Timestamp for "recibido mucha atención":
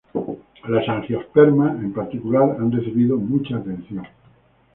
2.71-4.03